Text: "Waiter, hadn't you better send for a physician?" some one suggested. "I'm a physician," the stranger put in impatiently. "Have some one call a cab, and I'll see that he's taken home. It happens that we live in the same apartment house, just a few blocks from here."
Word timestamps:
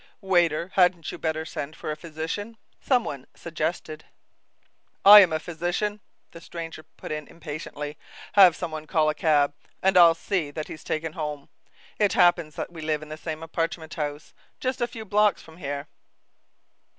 "Waiter, 0.21 0.71
hadn't 0.73 1.11
you 1.11 1.19
better 1.19 1.45
send 1.45 1.75
for 1.75 1.91
a 1.91 1.95
physician?" 1.95 2.57
some 2.79 3.03
one 3.03 3.27
suggested. 3.35 4.05
"I'm 5.05 5.31
a 5.31 5.37
physician," 5.39 5.99
the 6.31 6.41
stranger 6.41 6.81
put 6.81 7.11
in 7.11 7.27
impatiently. 7.27 7.97
"Have 8.33 8.55
some 8.55 8.71
one 8.71 8.87
call 8.87 9.09
a 9.11 9.13
cab, 9.13 9.53
and 9.79 9.95
I'll 9.97 10.15
see 10.15 10.49
that 10.49 10.69
he's 10.69 10.83
taken 10.83 11.13
home. 11.13 11.49
It 11.99 12.13
happens 12.13 12.55
that 12.55 12.71
we 12.73 12.81
live 12.81 13.03
in 13.03 13.09
the 13.09 13.15
same 13.15 13.43
apartment 13.43 13.93
house, 13.93 14.33
just 14.59 14.81
a 14.81 14.87
few 14.87 15.05
blocks 15.05 15.43
from 15.43 15.57
here." 15.57 15.87